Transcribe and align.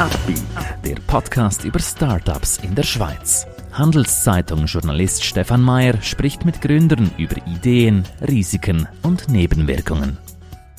Upbeat, 0.00 0.42
der 0.84 0.96
Podcast 1.06 1.64
über 1.64 1.78
Startups 1.78 2.58
in 2.58 2.74
der 2.74 2.82
Schweiz. 2.82 3.46
Handelszeitung-Journalist 3.72 5.24
Stefan 5.24 5.62
Mayer 5.62 6.02
spricht 6.02 6.44
mit 6.44 6.60
Gründern 6.60 7.12
über 7.16 7.36
Ideen, 7.46 8.02
Risiken 8.26 8.88
und 9.02 9.28
Nebenwirkungen. 9.28 10.18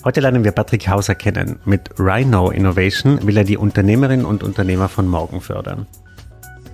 Heute 0.04 0.20
lernen 0.20 0.44
wir 0.44 0.52
Patrick 0.52 0.90
Hauser 0.90 1.16
kennen. 1.16 1.60
Mit 1.64 1.92
Rhino 1.98 2.50
Innovation 2.50 3.26
will 3.26 3.38
er 3.38 3.46
die 3.46 3.56
Unternehmerinnen 3.56 4.26
und 4.26 4.44
Unternehmer 4.44 4.90
von 4.90 5.08
morgen 5.08 5.40
fördern. 5.40 5.88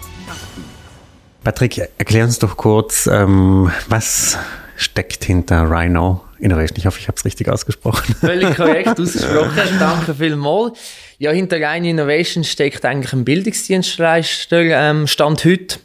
Patrick, 1.47 1.77
erklär 1.97 2.25
uns 2.25 2.39
doch 2.39 2.57
kurz, 2.57 3.07
ähm, 3.07 3.71
was 3.87 4.37
steckt 4.75 5.23
hinter 5.23 5.71
Rhino 5.71 6.21
Innovation. 6.39 6.77
Ich 6.77 6.85
hoffe, 6.85 6.99
ich 6.99 7.07
habe 7.07 7.15
es 7.15 7.23
richtig 7.23 7.47
ausgesprochen. 7.47 8.15
Völlig 8.19 8.53
korrekt 8.57 8.89
ausgesprochen. 8.99 9.77
Danke 9.79 10.13
vielmals. 10.13 10.77
Ja, 11.19 11.31
hinter 11.31 11.55
Rhino 11.55 11.87
Innovation 11.87 12.43
steckt 12.43 12.83
eigentlich 12.83 13.13
ein 13.13 13.23
Bildungsdienstleister, 13.23 14.59
ähm, 14.59 15.07
Stand 15.07 15.45
heute 15.45 15.79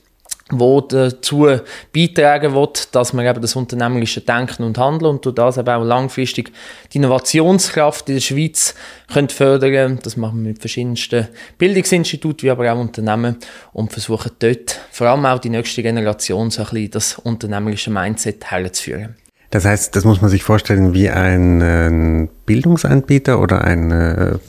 wo 0.53 0.81
dazu 0.81 1.49
beitragen 1.93 2.55
wird, 2.55 2.95
dass 2.95 3.13
man 3.13 3.27
eben 3.27 3.41
das 3.41 3.57
unternehmerische 3.57 4.21
Denken 4.21 4.65
und 4.65 4.79
Handeln 4.79 5.13
und 5.13 5.25
durch 5.25 5.35
das 5.35 5.59
eben 5.59 5.69
auch 5.69 5.85
langfristig 5.85 6.53
die 6.93 6.99
Innovationskraft 6.99 8.09
in 8.09 8.17
der 8.17 8.21
Schweiz 8.21 8.75
können 9.13 9.29
fördern 9.29 9.99
Das 10.03 10.17
machen 10.17 10.43
wir 10.43 10.51
mit 10.51 10.61
verschiedensten 10.61 11.29
Bildungsinstituten, 11.59 12.47
wie 12.47 12.51
aber 12.51 12.73
auch 12.73 12.79
Unternehmen 12.79 13.37
und 13.73 13.93
versuchen 13.93 14.33
dort 14.39 14.79
vor 14.91 15.09
allem 15.09 15.25
auch 15.27 15.39
die 15.39 15.51
nächste 15.51 15.83
Generation 15.83 16.51
so 16.51 16.63
ein 16.63 16.69
bisschen 16.69 16.91
das 16.91 17.19
unternehmerische 17.19 17.91
Mindset 17.91 18.51
herzuführen. 18.51 19.17
Das 19.51 19.67
heißt, 19.67 19.95
das 19.95 20.05
muss 20.05 20.23
man 20.23 20.31
sich 20.31 20.43
vorstellen 20.43 20.95
wie 20.95 21.11
ein 21.11 21.61
äh, 21.61 22.29
Bildungsanbieter 22.47 23.39
oder 23.39 23.63
eine 23.65 24.41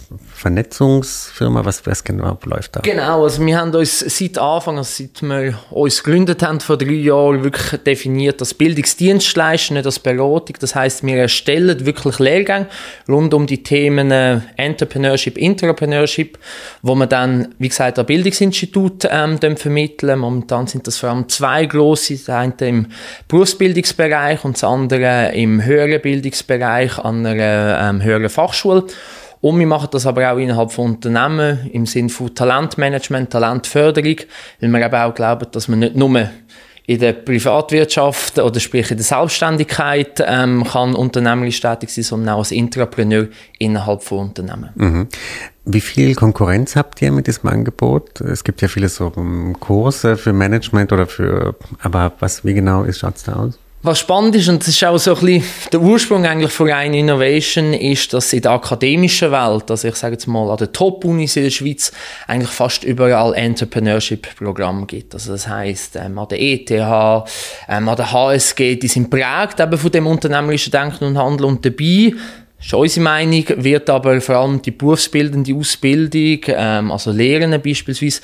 Vernetzungsfirma? 0.44 1.64
Was, 1.64 1.86
was 1.88 2.04
genau 2.04 2.38
läuft 2.44 2.76
da? 2.76 2.82
Genau, 2.82 3.24
also 3.24 3.46
wir 3.46 3.58
haben 3.58 3.74
uns 3.74 4.00
seit 4.00 4.38
Anfang, 4.38 4.78
also 4.78 5.04
seit 5.04 5.22
wir 5.22 5.58
uns 5.72 6.04
gegründet 6.04 6.44
haben, 6.44 6.60
vor 6.60 6.78
drei 6.78 6.92
Jahren 6.92 7.46
wirklich 7.46 7.82
definiert 7.84 8.42
als 8.42 8.54
Bildungsdienstleister, 8.54 9.76
nicht 9.76 9.86
als 9.86 10.00
Beratung. 10.00 10.58
Das 10.60 10.76
heißt, 10.76 11.06
wir 11.06 11.16
erstellen 11.16 11.86
wirklich 11.86 12.20
Lehrgänge 12.20 12.68
rund 13.08 13.34
um 13.34 13.48
die 13.48 13.64
Themen 13.64 14.12
äh, 14.12 14.42
Entrepreneurship, 14.58 15.38
Entrepreneurship, 15.38 16.38
wo 16.82 16.94
wir 16.96 17.08
dann, 17.08 17.56
wie 17.58 17.70
gesagt, 17.70 17.98
an 17.98 18.06
Bildungsinstitut 18.06 19.08
ähm, 19.10 19.40
vermitteln. 19.56 20.20
Momentan 20.20 20.68
sind 20.68 20.86
das 20.88 20.98
vor 20.98 21.10
allem 21.10 21.30
zwei 21.30 21.66
grosse, 21.68 22.16
das 22.18 22.28
eine 22.28 22.54
im 22.60 22.88
Berufsbildungsbereich 23.30 24.44
und 24.44 24.58
das 24.58 24.66
andere 24.66 25.32
im 25.34 25.64
höheren 25.64 26.02
Bildungsbereich 26.02 27.00
an 27.00 27.26
einer 27.26 27.80
ähm, 27.82 28.04
höheren 28.04 28.30
Fachschule. 28.30 28.84
Und 29.44 29.60
wir 29.60 29.68
machen 29.68 29.90
das 29.92 30.06
aber 30.06 30.32
auch 30.32 30.38
innerhalb 30.38 30.72
von 30.72 30.92
Unternehmen 30.92 31.70
im 31.74 31.86
Sinne 31.86 32.08
von 32.08 32.34
Talentmanagement, 32.34 33.30
Talentförderung, 33.30 34.16
weil 34.62 34.72
wir 34.72 34.86
eben 34.86 34.96
auch 34.96 35.14
glauben, 35.14 35.48
dass 35.52 35.68
man 35.68 35.80
nicht 35.80 35.98
nur 35.98 36.30
in 36.86 37.00
der 37.00 37.12
Privatwirtschaft 37.12 38.40
oder 38.40 38.58
sprich 38.62 38.90
in 38.92 38.96
der 38.96 39.04
Selbstständigkeit 39.04 40.24
ähm, 40.26 40.64
kann 40.64 40.96
unternehmerisch 40.96 41.60
tätig 41.60 41.90
sein, 41.90 42.06
sondern 42.06 42.36
auch 42.36 42.40
als 42.40 42.52
Intrapreneur 42.52 43.28
innerhalb 43.60 44.04
von 44.04 44.30
Unternehmen. 44.30 44.70
Mhm. 44.76 45.08
Wie 45.66 45.82
viel 45.82 46.16
Konkurrenz 46.16 46.78
habt 46.78 47.02
ihr 47.02 47.12
mit 47.12 47.28
diesem 47.28 47.50
Angebot? 47.50 48.22
Es 48.22 48.46
gibt 48.46 48.62
ja 48.62 48.70
viele 48.70 48.88
so 48.88 49.12
Kurse 49.60 50.16
für 50.16 50.32
Management 50.32 50.94
oder 50.94 51.06
für, 51.06 51.56
aber 51.82 52.14
was, 52.20 52.46
wie 52.46 52.54
genau 52.54 52.90
schaut 52.94 53.18
es 53.18 53.24
da 53.24 53.34
aus? 53.34 53.60
Was 53.86 54.00
spannend 54.00 54.34
ist, 54.38 54.48
und 54.48 54.62
das 54.62 54.70
ist 54.70 54.82
auch 54.86 54.98
so 54.98 55.14
ein 55.14 55.26
bisschen 55.26 55.44
der 55.74 55.82
Ursprung 55.82 56.26
eigentlich 56.26 56.54
von 56.54 56.72
Rein 56.72 56.94
Innovation, 56.94 57.74
ist, 57.74 58.14
dass 58.14 58.32
in 58.32 58.42
der 58.42 58.52
akademischen 58.52 59.30
Welt, 59.30 59.70
also 59.70 59.90
ich 59.90 59.96
sage 59.96 60.14
jetzt 60.14 60.26
mal 60.26 60.50
an 60.50 60.56
den 60.56 60.72
Top-Unis 60.72 61.36
in 61.36 61.44
der 61.44 61.50
Schweiz, 61.50 61.92
eigentlich 62.26 62.50
fast 62.50 62.86
überall 62.86 63.34
Entrepreneurship-Programme 63.34 64.86
gibt. 64.86 65.14
Also 65.14 65.34
das 65.34 65.50
heisst, 65.50 65.98
ähm, 65.98 66.18
an 66.18 66.30
der 66.30 66.42
ETH, 66.42 66.72
ähm, 66.72 67.90
an 67.90 67.98
der 67.98 68.10
HSG, 68.10 68.78
die 68.78 68.88
sind 68.88 69.10
prägt 69.10 69.60
eben 69.60 69.78
von 69.78 69.92
dem 69.92 70.08
unternehmerischen 70.08 70.72
Denken 70.72 71.04
und 71.04 71.18
Handeln 71.18 71.50
und 71.50 71.66
dabei 71.66 72.14
ist 72.58 72.74
unsere 72.74 73.04
Meinung, 73.04 73.44
wird 73.58 73.90
aber 73.90 74.22
vor 74.22 74.36
allem 74.36 74.62
die 74.62 74.72
berufsbildende 74.72 75.54
Ausbildung, 75.54 76.40
ähm, 76.48 76.90
also 76.90 77.12
Lehren 77.12 77.62
beispielsweise, 77.62 78.22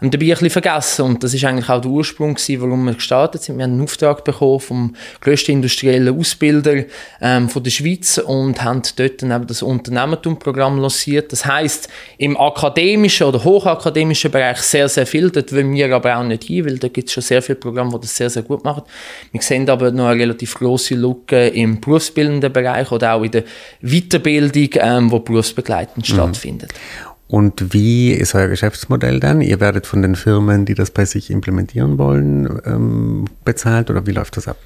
und 0.00 0.14
dabei 0.14 0.26
ein 0.26 0.30
bisschen 0.30 0.50
vergessen. 0.50 1.04
Und 1.04 1.24
das 1.24 1.34
ist 1.34 1.44
eigentlich 1.44 1.68
auch 1.68 1.80
der 1.80 1.90
Ursprung 1.90 2.34
gewesen, 2.34 2.60
warum 2.60 2.84
wir 2.84 2.94
gestartet 2.94 3.42
sind. 3.42 3.58
Wir 3.58 3.64
haben 3.64 3.72
einen 3.72 3.82
Auftrag 3.82 4.24
bekommen 4.24 4.60
vom 4.60 4.94
grössten 5.20 5.52
industriellen 5.52 6.18
Ausbilder 6.18 6.84
ähm, 7.20 7.48
von 7.48 7.62
der 7.62 7.70
Schweiz 7.70 8.18
und 8.18 8.62
haben 8.62 8.82
dort 8.96 9.22
dann 9.22 9.32
eben 9.32 9.46
das 9.46 9.62
Unternehmertum-Programm 9.62 10.78
lanciert. 10.78 11.32
Das 11.32 11.46
heisst, 11.46 11.88
im 12.16 12.36
akademischen 12.36 13.26
oder 13.26 13.42
hochakademischen 13.42 14.30
Bereich 14.30 14.58
sehr, 14.58 14.88
sehr 14.88 15.06
viel. 15.06 15.30
Dort 15.30 15.52
wollen 15.52 15.72
wir 15.74 15.94
aber 15.94 16.16
auch 16.16 16.24
nicht 16.24 16.44
hin, 16.44 16.64
weil 16.64 16.78
da 16.78 16.88
gibt 16.88 17.08
es 17.08 17.14
schon 17.14 17.22
sehr 17.22 17.42
viele 17.42 17.56
Programme, 17.56 17.90
die 17.92 18.00
das 18.02 18.16
sehr, 18.16 18.30
sehr 18.30 18.42
gut 18.42 18.64
machen. 18.64 18.84
Wir 19.32 19.42
sehen 19.42 19.68
aber 19.68 19.90
noch 19.90 20.06
eine 20.06 20.20
relativ 20.20 20.54
grosse 20.54 20.94
Lücke 20.94 21.48
im 21.48 21.80
berufsbildenden 21.80 22.52
Bereich 22.52 22.90
oder 22.92 23.14
auch 23.14 23.22
in 23.22 23.32
der 23.32 23.44
Weiterbildung, 23.80 24.68
ähm, 24.74 25.10
wo 25.10 25.18
berufsbegleitend 25.18 26.08
mhm. 26.08 26.14
stattfindet. 26.14 26.72
Und 27.28 27.74
wie 27.74 28.12
ist 28.12 28.34
euer 28.34 28.48
Geschäftsmodell 28.48 29.20
dann? 29.20 29.42
Ihr 29.42 29.60
werdet 29.60 29.86
von 29.86 30.02
den 30.02 30.16
Firmen, 30.16 30.64
die 30.64 30.74
das 30.74 30.90
bei 30.90 31.04
sich 31.04 31.30
implementieren 31.30 31.98
wollen, 31.98 32.60
ähm, 32.64 33.26
bezahlt 33.44 33.90
oder 33.90 34.06
wie 34.06 34.12
läuft 34.12 34.38
das 34.38 34.48
ab? 34.48 34.56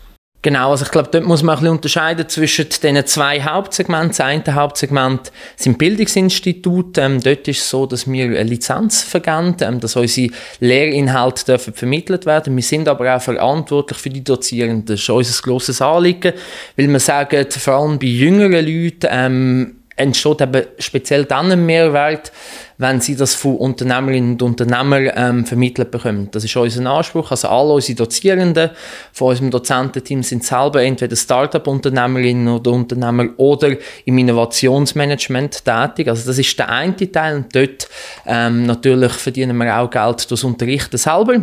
Genau, 0.45 0.73
also 0.73 0.84
ich 0.84 0.91
glaube, 0.91 1.09
dort 1.12 1.25
muss 1.25 1.45
man 1.45 1.55
ein 1.55 1.61
bisschen 1.61 1.77
unterscheiden 1.77 2.28
zwischen 2.28 2.67
den 2.83 3.06
zwei 3.06 3.41
Hauptsegmenten. 3.41 4.09
Das 4.09 4.21
eine 4.21 4.55
Hauptsegment 4.55 5.31
sind 5.55 5.78
Bildungsinstitute. 5.78 7.00
Ähm, 7.00 7.21
dort 7.21 7.47
ist 7.47 7.61
es 7.61 7.71
so, 7.71 7.87
dass 7.87 8.11
wir 8.11 8.25
eine 8.25 8.43
Lizenz 8.43 9.03
vergeben, 9.03 9.55
ähm, 9.61 9.79
dass 9.79 9.94
unsere 9.94 10.33
Lehrinhalte 10.59 11.44
dürfen 11.44 11.75
vermittelt 11.75 12.27
werden. 12.27 12.56
Wir 12.56 12.62
sind 12.65 12.89
aber 12.89 13.15
auch 13.15 13.23
verantwortlich 13.23 13.99
für 13.99 14.11
die 14.11 14.25
Dozierenden. 14.25 14.87
Das 14.87 15.00
ist 15.00 15.09
unser 15.09 15.43
grosses 15.43 15.81
Anliegen, 15.81 16.33
weil 16.77 16.89
wir 16.89 16.99
sagen, 17.00 17.47
vor 17.49 17.75
allem 17.75 18.00
bei 18.00 18.06
jüngeren 18.06 18.67
Leuten, 18.67 19.09
ähm, 19.11 19.77
entsteht 19.97 20.41
eben 20.41 20.63
speziell 20.79 21.25
dann 21.25 21.51
ein 21.53 21.67
Mehrwert, 21.67 22.33
wenn 22.79 23.01
sie 23.01 23.15
das 23.15 23.35
von 23.35 23.57
Unternehmerinnen 23.57 24.33
und 24.33 24.43
Unternehmern 24.43 25.11
ähm, 25.15 25.47
vermittelt 25.47 25.91
bekommen. 25.91 26.29
Das 26.33 26.45
ist 26.45 26.57
unser 26.57 26.91
Anspruch. 26.91 27.31
Also 27.31 27.49
alle 27.49 27.75
unsere 27.75 27.97
Dozierenden 27.97 28.71
von 29.13 29.29
unserem 29.29 29.51
Dozententeam 29.51 30.23
sind 30.23 30.45
selber 30.45 30.83
entweder 30.83 31.15
Start-up-Unternehmerinnen 31.15 32.49
oder 32.49 32.73
Unternehmer 32.73 33.29
oder 33.37 33.77
im 34.05 34.19
Innovationsmanagement 34.19 35.65
tätig. 35.65 36.09
Also 36.09 36.27
das 36.27 36.39
ist 36.39 36.59
der 36.59 36.69
eine 36.69 37.13
Teil 37.13 37.37
und 37.37 37.55
dort 37.55 37.89
ähm, 38.27 38.67
natürlich 38.67 39.13
verdienen 39.13 39.57
wir 39.59 39.79
auch 39.79 39.91
Geld 39.91 40.31
durch 40.31 40.45
Unterrichten 40.45 40.99
selber. 40.99 41.43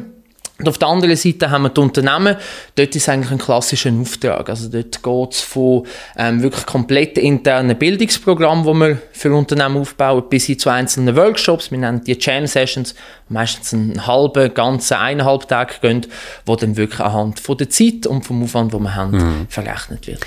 Und 0.59 0.67
auf 0.67 0.77
der 0.77 0.89
anderen 0.89 1.15
Seite 1.15 1.49
haben 1.49 1.63
wir 1.63 1.69
die 1.69 1.79
Unternehmen. 1.79 2.35
Dort 2.75 2.93
ist 2.93 3.07
eigentlich 3.07 3.31
ein 3.31 3.37
klassischer 3.37 3.91
Auftrag. 3.93 4.49
Also 4.49 4.67
dort 4.67 5.01
geht 5.01 5.33
es 5.33 5.39
von 5.39 5.87
ähm, 6.17 6.43
wirklich 6.43 6.65
komplett 6.65 7.17
internen 7.17 7.77
Bildungsprogrammen, 7.77 8.65
die 8.65 8.79
wir 8.79 8.97
für 9.13 9.33
Unternehmen 9.33 9.77
aufbauen, 9.77 10.25
bis 10.29 10.47
hin 10.47 10.59
zu 10.59 10.69
einzelnen 10.69 11.15
Workshops. 11.15 11.71
Wir 11.71 11.77
nennen 11.77 12.03
die 12.03 12.17
Jam 12.19 12.45
Sessions, 12.45 12.93
meistens 13.29 13.73
einen 13.73 14.05
halben, 14.05 14.53
ganzen, 14.53 14.95
eineinhalb 14.95 15.47
Tag 15.47 15.79
gehen, 15.79 16.05
wo 16.45 16.57
dann 16.57 16.75
wirklich 16.75 16.99
anhand 16.99 17.39
von 17.39 17.57
der 17.57 17.69
Zeit 17.69 18.05
und 18.05 18.25
vom 18.25 18.43
Aufwand, 18.43 18.73
den 18.73 18.83
wir 18.83 18.95
haben, 18.95 19.11
mhm. 19.11 19.47
verrechnet 19.47 20.07
wird. 20.07 20.25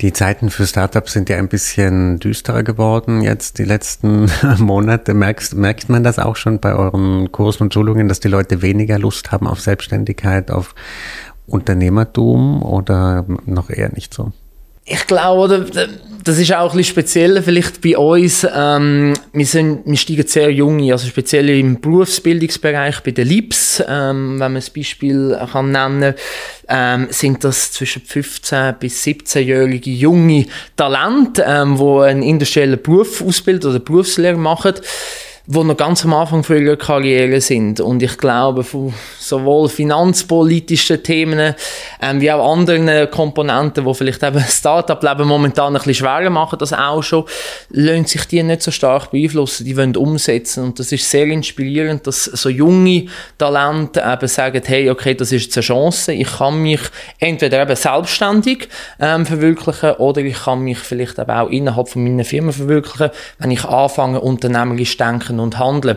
Die 0.00 0.12
Zeiten 0.12 0.50
für 0.50 0.66
Startups 0.66 1.12
sind 1.12 1.28
ja 1.28 1.36
ein 1.36 1.48
bisschen 1.48 2.18
düsterer 2.18 2.62
geworden 2.62 3.22
jetzt 3.22 3.58
die 3.58 3.64
letzten 3.64 4.30
Monate. 4.58 5.14
Merkst, 5.14 5.54
merkt 5.54 5.88
man 5.88 6.02
das 6.04 6.18
auch 6.18 6.36
schon 6.36 6.60
bei 6.60 6.74
euren 6.74 7.32
Kursen 7.32 7.64
und 7.64 7.74
Schulungen, 7.74 8.08
dass 8.08 8.20
die 8.20 8.28
Leute 8.28 8.62
weniger 8.62 8.98
Lust 8.98 9.32
haben 9.32 9.46
auf 9.46 9.60
Selbstständigkeit, 9.66 10.50
auf 10.50 10.74
Unternehmertum 11.46 12.62
oder 12.62 13.24
noch 13.44 13.70
eher 13.70 13.90
nicht 13.92 14.14
so? 14.14 14.32
Ich 14.88 15.04
glaube, 15.08 15.66
das 16.22 16.38
ist 16.38 16.52
auch 16.54 16.70
ein 16.70 16.76
bisschen 16.76 16.84
speziell 16.84 17.42
vielleicht 17.42 17.80
bei 17.80 17.98
uns. 17.98 18.46
Ähm, 18.54 19.14
wir, 19.32 19.46
sind, 19.46 19.80
wir 19.84 19.96
steigen 19.96 20.26
sehr 20.28 20.52
junge, 20.52 20.92
also 20.92 21.08
speziell 21.08 21.48
im 21.50 21.80
Berufsbildungsbereich 21.80 23.00
bei 23.00 23.10
den 23.10 23.26
LIPS, 23.26 23.82
ähm, 23.88 24.38
wenn 24.38 24.52
man 24.52 24.56
ein 24.56 24.72
Beispiel 24.74 25.36
kann 25.50 25.72
nennen 25.72 26.14
ähm, 26.68 27.08
sind 27.10 27.42
das 27.42 27.72
zwischen 27.72 28.02
15 28.02 28.76
bis 28.78 29.04
17-jährige 29.04 29.90
junge 29.90 30.46
Talente, 30.76 31.44
ähm, 31.46 31.76
die 31.78 32.00
einen 32.02 32.22
industriellen 32.22 32.80
Beruf 32.80 33.22
ausbilden 33.22 33.70
oder 33.70 33.80
Berufslehre 33.80 34.38
machen 34.38 34.74
die 35.48 35.62
noch 35.62 35.76
ganz 35.76 36.04
am 36.04 36.12
Anfang 36.12 36.42
von 36.42 36.56
ihrer 36.56 36.76
Karriere 36.76 37.40
sind. 37.40 37.80
Und 37.80 38.02
ich 38.02 38.18
glaube, 38.18 38.64
von 38.64 38.92
sowohl 39.18 39.68
finanzpolitischen 39.68 41.04
Themen 41.04 41.54
ähm, 42.02 42.20
wie 42.20 42.32
auch 42.32 42.52
anderen 42.52 43.08
Komponenten, 43.10 43.84
die 43.84 43.94
vielleicht 43.94 44.24
eben 44.24 44.40
Start-up-Leben 44.40 45.28
momentan 45.28 45.68
ein 45.68 45.74
bisschen 45.74 45.94
schwerer 45.94 46.30
machen, 46.30 46.58
das 46.58 46.72
auch 46.72 47.02
schon, 47.02 47.24
lassen 47.70 48.06
sich 48.06 48.24
die 48.26 48.42
nicht 48.42 48.62
so 48.62 48.72
stark 48.72 49.12
beeinflussen. 49.12 49.64
Die 49.64 49.76
wollen 49.76 49.96
umsetzen. 49.96 50.64
Und 50.64 50.80
das 50.80 50.90
ist 50.90 51.08
sehr 51.08 51.26
inspirierend, 51.26 52.08
dass 52.08 52.24
so 52.24 52.48
junge 52.48 53.06
Talente 53.38 54.02
eben 54.04 54.28
sagen, 54.28 54.62
hey, 54.64 54.90
okay, 54.90 55.14
das 55.14 55.30
ist 55.30 55.44
jetzt 55.44 55.58
eine 55.58 55.62
Chance. 55.62 56.12
Ich 56.12 56.38
kann 56.38 56.60
mich 56.60 56.80
entweder 57.20 57.62
eben 57.62 57.76
selbstständig 57.76 58.68
ähm, 58.98 59.24
verwirklichen 59.24 59.92
oder 59.92 60.22
ich 60.22 60.42
kann 60.42 60.60
mich 60.60 60.78
vielleicht 60.78 61.20
eben 61.20 61.30
auch 61.30 61.50
innerhalb 61.50 61.88
von 61.88 62.02
meiner 62.02 62.24
Firma 62.24 62.50
verwirklichen, 62.50 63.10
wenn 63.38 63.52
ich 63.52 63.64
anfange, 63.64 64.20
unternehmerisch 64.20 64.96
denken 64.96 65.35
und 65.40 65.58
handeln. 65.58 65.96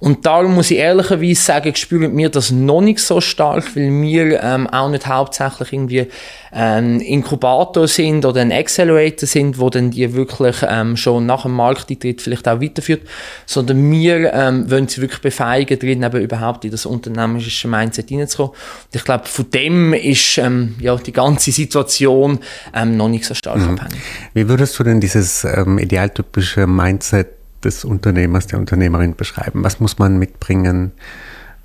Und 0.00 0.26
darum 0.26 0.54
muss 0.54 0.70
ich 0.70 0.78
ehrlicherweise 0.78 1.40
sagen, 1.40 1.74
spüren 1.74 2.14
mir 2.14 2.28
das 2.28 2.50
noch 2.50 2.80
nicht 2.80 3.00
so 3.00 3.20
stark, 3.20 3.64
weil 3.74 3.90
wir 4.02 4.42
ähm, 4.42 4.68
auch 4.68 4.88
nicht 4.88 5.06
hauptsächlich 5.06 5.72
irgendwie 5.72 6.06
ein 6.50 7.00
Inkubator 7.00 7.88
sind 7.88 8.24
oder 8.24 8.40
ein 8.40 8.52
Accelerator 8.52 9.26
sind, 9.26 9.58
wo 9.58 9.70
dann 9.70 9.90
die 9.90 10.14
wirklich 10.14 10.56
ähm, 10.66 10.96
schon 10.96 11.26
nach 11.26 11.42
dem 11.42 11.52
Markteintritt 11.52 12.22
vielleicht 12.22 12.48
auch 12.48 12.60
weiterführt, 12.60 13.02
sondern 13.44 13.90
wir 13.90 14.32
ähm, 14.32 14.70
wollen 14.70 14.88
sie 14.88 15.00
wirklich 15.00 15.20
befähigen, 15.20 15.78
drin 15.78 16.02
eben 16.02 16.20
überhaupt 16.22 16.64
in 16.64 16.70
das 16.70 16.86
unternehmerische 16.86 17.68
Mindset 17.68 18.08
hineinzukommen. 18.08 18.52
Und 18.52 18.94
ich 18.94 19.04
glaube, 19.04 19.26
von 19.26 19.50
dem 19.50 19.94
ist 19.94 20.38
ähm, 20.38 20.76
ja 20.80 20.96
die 20.96 21.12
ganze 21.12 21.50
Situation 21.50 22.38
ähm, 22.74 22.96
noch 22.96 23.08
nicht 23.08 23.24
so 23.24 23.34
stark 23.34 23.58
mhm. 23.58 23.78
abhängig. 23.78 24.02
Wie 24.32 24.48
würdest 24.48 24.78
du 24.78 24.84
denn 24.84 25.00
dieses 25.00 25.44
ähm, 25.44 25.78
idealtypische 25.78 26.66
Mindset 26.66 27.37
des 27.64 27.84
Unternehmers, 27.84 28.46
der 28.46 28.58
Unternehmerin 28.58 29.14
beschreiben? 29.16 29.64
Was 29.64 29.80
muss 29.80 29.98
man 29.98 30.18
mitbringen, 30.18 30.92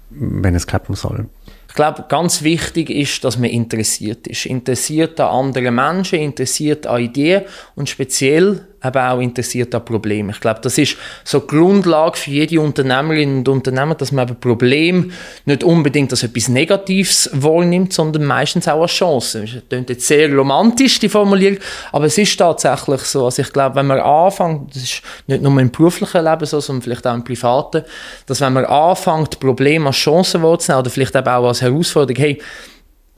wenn 0.09 0.55
es 0.55 0.67
klappen 0.67 0.95
soll? 0.95 1.27
Ich 1.67 1.75
glaube, 1.75 2.05
ganz 2.07 2.43
wichtig 2.43 2.91
ist, 2.91 3.23
dass 3.23 3.39
man 3.39 3.49
interessiert 3.49 4.27
ist. 4.27 4.45
Interessiert 4.45 5.19
an 5.19 5.47
anderen 5.47 5.73
Menschen, 5.73 6.19
interessiert 6.19 6.85
an 6.85 7.01
Ideen 7.01 7.43
und 7.75 7.89
speziell 7.89 8.67
aber 8.83 9.11
auch 9.11 9.19
interessiert 9.21 9.73
an 9.73 9.85
Problemen. 9.85 10.31
Ich 10.31 10.41
glaube, 10.41 10.59
das 10.61 10.77
ist 10.77 10.97
so 11.23 11.39
die 11.39 11.47
Grundlage 11.47 12.17
für 12.17 12.31
jede 12.31 12.59
Unternehmerin 12.59 13.37
und 13.37 13.47
Unternehmer, 13.47 13.95
dass 13.95 14.11
man 14.11 14.27
ein 14.27 14.39
Problem 14.39 15.11
nicht 15.45 15.63
unbedingt 15.63 16.11
als 16.11 16.23
etwas 16.23 16.49
Negatives 16.49 17.29
wahrnimmt, 17.33 17.93
sondern 17.93 18.25
meistens 18.25 18.67
auch 18.67 18.81
als 18.81 18.91
Chance. 18.91 19.45
Das 19.45 19.63
klingt 19.69 19.89
jetzt 19.89 20.05
sehr 20.05 20.29
romantisch, 20.33 20.99
die 20.99 21.07
Formulierung, 21.07 21.59
aber 21.93 22.05
es 22.05 22.17
ist 22.17 22.37
tatsächlich 22.37 23.01
so. 23.01 23.25
Also 23.25 23.41
ich 23.41 23.53
glaube, 23.53 23.77
wenn 23.77 23.87
man 23.87 23.99
anfängt, 23.99 24.75
das 24.75 24.83
ist 24.83 25.01
nicht 25.27 25.41
nur 25.41 25.57
im 25.59 25.71
beruflichen 25.71 26.25
Leben 26.25 26.45
so, 26.45 26.59
sondern 26.59 26.81
vielleicht 26.81 27.07
auch 27.07 27.13
im 27.13 27.23
privaten, 27.23 27.83
dass 28.25 28.41
wenn 28.41 28.51
man 28.51 28.65
anfängt, 28.65 29.39
Probleme 29.39 29.87
als 29.87 29.95
Chance 29.95 30.43
wahrzunehmen 30.43 30.81
oder 30.81 30.89
vielleicht 30.89 31.15
auch 31.15 31.47
als 31.47 31.61
Herausforderung, 31.61 32.21
hey, 32.21 32.41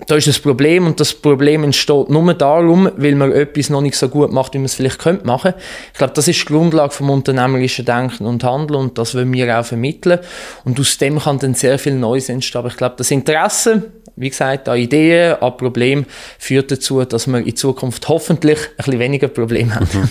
da 0.08 0.16
ist 0.16 0.28
das 0.28 0.40
Problem 0.40 0.88
und 0.88 1.00
das 1.00 1.14
Problem 1.14 1.64
entsteht 1.64 2.10
nur 2.10 2.34
darum, 2.34 2.90
weil 2.98 3.16
man 3.16 3.32
etwas 3.32 3.70
noch 3.70 3.80
nicht 3.82 3.96
so 3.96 4.10
gut 4.10 4.30
macht, 4.32 4.54
wie 4.54 4.58
man 4.58 4.66
es 4.66 4.76
vielleicht 4.76 5.00
könnte 5.00 5.26
machen. 5.26 5.54
Ich 5.94 5.98
glaube, 5.98 6.14
das 6.14 6.28
ist 6.28 6.42
die 6.42 6.46
Grundlage 6.46 6.92
vom 6.92 7.10
unternehmerischen 7.10 7.86
Denken 7.86 8.26
und 8.26 8.44
Handeln 8.44 8.82
und 8.82 8.98
das 8.98 9.16
wollen 9.16 9.32
wir 9.32 9.58
auch 9.58 9.66
vermitteln. 9.66 10.20
Und 10.66 10.80
aus 10.82 10.98
dem 10.98 11.20
kann 11.20 11.40
dann 11.40 11.54
sehr 11.54 11.80
viel 11.80 11.96
Neues 11.96 12.28
entstehen. 12.28 12.60
Aber 12.60 12.68
ich 12.68 12.76
glaube, 12.76 12.96
das 12.98 13.10
Interesse, 13.10 13.92
wie 14.18 14.30
gesagt, 14.30 14.68
an 14.68 14.78
Ideen, 14.78 15.36
an 15.42 15.56
Problemen 15.56 16.06
führt 16.40 16.72
dazu, 16.72 17.04
dass 17.06 17.28
wir 17.28 17.40
in 17.40 17.56
Zukunft 17.56 18.08
hoffentlich 18.10 18.60
ein 18.60 18.76
bisschen 18.78 19.00
weniger 19.00 19.30
Probleme 19.30 19.76
haben. 19.76 19.88
Mhm. 19.94 20.10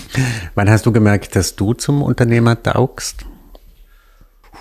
Wann 0.55 0.69
hast 0.69 0.87
du 0.87 0.91
gemerkt, 0.91 1.35
dass 1.35 1.55
du 1.55 1.73
zum 1.73 2.01
Unternehmer 2.01 2.61
taugst? 2.61 3.23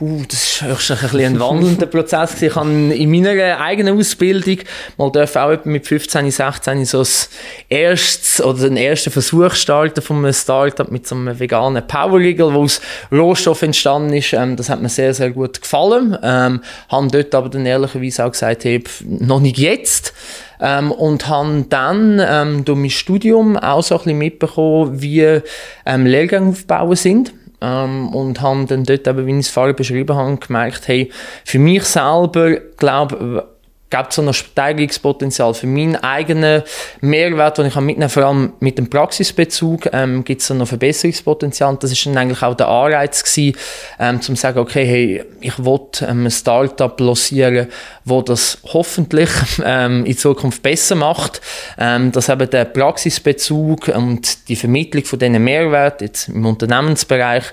Uh, 0.01 0.23
das 0.29 0.63
war 0.63 0.71
ein 0.71 0.75
bisschen 0.77 1.21
ein 1.21 1.41
wandelnder 1.41 1.87
Prozess. 1.87 2.43
Ich 2.43 2.55
habe 2.57 2.69
in 2.69 3.11
meiner 3.11 3.61
eigenen 3.61 3.97
Ausbildung 3.97 4.59
mal 4.97 5.13
auch 5.15 5.65
mit 5.65 5.87
15, 5.87 6.31
16 6.31 6.85
so 6.85 6.99
das 6.99 7.31
erstes 7.69 8.43
oder 8.43 8.69
den 8.69 8.77
ersten 8.77 9.13
Versuch 9.13 9.53
starten 9.53 10.03
von 10.03 10.17
einem 10.17 10.33
Startup 10.33 10.91
mit 10.91 11.07
so 11.07 11.15
einem 11.15 11.39
veganen 11.39 11.87
Power 11.87 12.19
Riegel, 12.19 12.53
wo 12.53 12.63
aus 12.63 12.81
Rohstoff 13.13 13.63
entstanden 13.63 14.15
ist. 14.15 14.33
Ähm, 14.33 14.57
das 14.57 14.69
hat 14.69 14.83
mir 14.83 14.89
sehr, 14.89 15.15
sehr 15.15 15.31
gut 15.31 15.63
gefallen. 15.63 16.19
Ähm, 16.23 16.63
habe 16.89 17.09
dort 17.09 17.35
aber 17.35 17.49
dann 17.49 17.65
ehrlicherweise 17.65 18.25
auch 18.25 18.33
gesagt, 18.33 18.65
hey, 18.65 18.83
noch 19.05 19.41
nicht 19.41 19.59
jetzt. 19.59 20.13
Ähm, 20.61 20.91
und 20.91 21.29
habe 21.29 21.67
dann 21.69 22.21
ähm, 22.25 22.65
durch 22.65 22.79
mein 22.79 22.91
Studium 22.91 23.57
auch 23.57 23.83
so 23.83 23.95
ein 23.95 23.99
bisschen 23.99 24.19
mitbekommen, 24.19 25.01
wie 25.01 25.41
ähm, 25.87 26.07
Lehrgänge 26.07 26.51
aufbauen 26.51 26.97
sind 26.97 27.33
ähm, 27.65 28.09
und 28.09 28.41
haben 28.41 28.67
dann 28.67 28.85
dort, 28.85 29.07
eben, 29.07 29.27
wie 29.27 29.33
ich 29.33 29.47
es 29.47 29.51
vorher 29.51 29.75
beschrieben 29.75 30.15
habe, 30.15 30.37
gemerkt, 30.37 30.87
hey, 30.89 31.11
für 31.45 31.59
mich 31.59 31.85
selber, 31.85 32.57
glaube 32.77 33.54
gibt 33.95 34.13
so 34.13 34.23
noch 34.23 34.35
Steigerungspotenzial 34.35 35.55
für 35.55 35.67
meinen 35.67 35.97
eigenen 35.97 36.63
Mehrwert, 37.01 37.59
den 37.59 37.67
ich 37.67 37.75
mitnehmen 37.77 38.01
kann, 38.01 38.11
vor 38.11 38.25
allem 38.25 38.53
mit 38.59 38.79
dem 38.79 38.91
Praxisbezug, 38.91 39.89
ähm, 39.93 40.25
gibt 40.25 40.43
es 40.43 40.51
noch 40.51 40.67
Verbesserungspotenzial. 40.67 41.77
Das 41.81 41.93
ist 41.93 42.05
dann 42.07 42.17
eigentlich 42.17 42.43
auch 42.43 42.55
der 42.55 42.69
Anreiz 42.69 43.23
gewesen, 43.23 43.57
ähm, 44.01 44.21
zum 44.21 44.35
sagen, 44.37 44.59
okay, 44.59 44.85
hey, 44.85 45.25
ich 45.41 45.59
will 45.59 45.81
ähm, 46.03 46.27
ein 46.27 46.31
Startup 46.31 46.99
lancieren, 46.99 47.69
wo 48.05 48.23
das 48.23 48.59
hoffentlich 48.65 49.31
ähm, 49.65 50.05
in 50.05 50.17
Zukunft 50.17 50.63
besser 50.63 50.97
macht, 50.97 51.41
ähm, 51.79 52.11
dass 52.11 52.29
eben 52.29 52.51
der 52.51 52.65
Praxisbezug 52.65 53.89
und 53.89 54.49
die 54.49 54.57
Vermittlung 54.57 55.05
von 55.05 55.19
diesen 55.19 55.43
Mehrwert 55.45 56.01
jetzt 56.01 56.29
im 56.29 56.45
Unternehmensbereich 56.45 57.45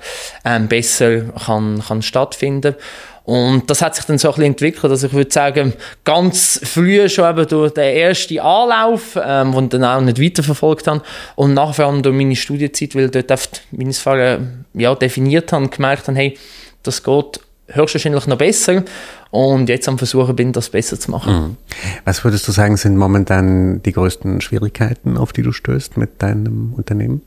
ähm, 0.43 0.67
besser 0.67 1.21
kann, 1.45 1.83
kann 1.87 2.01
stattfinden. 2.01 2.75
Und 3.23 3.69
das 3.69 3.81
hat 3.81 3.95
sich 3.95 4.05
dann 4.05 4.17
so 4.17 4.29
ein 4.29 4.31
bisschen 4.31 4.51
entwickelt. 4.51 4.91
Also 4.91 5.07
ich 5.07 5.13
würde 5.13 5.31
sagen, 5.31 5.73
ganz 6.03 6.59
früh 6.63 7.07
schon 7.07 7.29
eben 7.29 7.47
durch 7.47 7.73
den 7.73 7.95
ersten 7.95 8.39
Anlauf, 8.39 9.17
ähm, 9.23 9.51
den 9.51 9.69
dann 9.69 9.83
auch 9.83 10.01
nicht 10.01 10.21
weiterverfolgt 10.21 10.87
habe. 10.87 11.01
Und 11.35 11.53
nachher 11.53 11.85
vor 11.85 12.01
durch 12.01 12.15
meine 12.15 12.35
Studienzeit, 12.35 12.95
weil 12.95 13.05
ich 13.05 13.11
dort 13.11 13.31
oft 13.31 13.63
meine 13.71 13.93
Sphäre 13.93 14.47
ja, 14.73 14.95
definiert 14.95 15.53
habe 15.53 15.65
und 15.65 15.71
gemerkt 15.71 16.07
habe, 16.07 16.17
hey, 16.17 16.37
das 16.83 17.03
geht 17.03 17.39
höchstwahrscheinlich 17.67 18.27
noch 18.27 18.37
besser. 18.37 18.83
Und 19.29 19.69
jetzt 19.69 19.87
am 19.87 19.97
Versuchen 19.97 20.35
bin, 20.35 20.51
das 20.51 20.69
besser 20.69 20.99
zu 20.99 21.11
machen. 21.11 21.33
Mhm. 21.33 21.57
Was 22.03 22.23
würdest 22.23 22.47
du 22.47 22.51
sagen, 22.51 22.75
sind 22.75 22.97
momentan 22.97 23.81
die 23.83 23.93
größten 23.93 24.41
Schwierigkeiten, 24.41 25.15
auf 25.15 25.31
die 25.31 25.41
du 25.41 25.51
stößt 25.51 25.95
mit 25.95 26.21
deinem 26.21 26.73
Unternehmen? 26.75 27.21